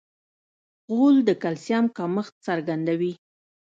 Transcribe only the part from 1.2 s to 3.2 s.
د کلسیم کمښت څرګندوي.